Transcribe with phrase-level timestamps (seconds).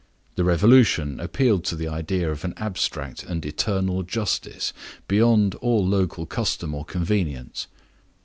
[0.33, 4.73] The Revolution appealed to the idea of an abstract and eternal justice,
[5.07, 7.67] beyond all local custom or convenience.